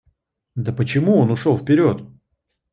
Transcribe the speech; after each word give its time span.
Да 0.55 0.73
почему 0.73 1.15
он 1.19 1.29
ушел 1.29 1.55
вперед? 1.55 2.01